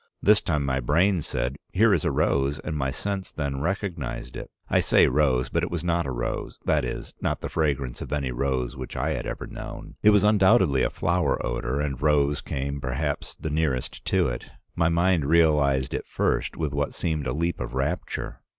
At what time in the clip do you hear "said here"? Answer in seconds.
1.21-1.93